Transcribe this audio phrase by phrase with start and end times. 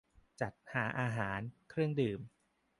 [0.41, 1.39] -จัดหาอาหาร-
[1.69, 2.19] เครื่องดื่ม